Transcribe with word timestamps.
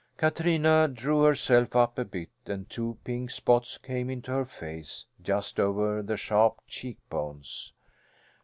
Katrina 0.17 0.87
drew 0.91 1.21
herself 1.21 1.75
up 1.75 1.99
a 1.99 2.05
bit 2.05 2.31
and 2.47 2.67
two 2.67 2.97
pink 3.03 3.29
spots 3.29 3.77
came 3.77 4.09
into 4.09 4.31
her 4.31 4.45
face, 4.45 5.05
just 5.21 5.59
over 5.59 6.01
the 6.01 6.17
sharp 6.17 6.57
cheekbones. 6.67 7.73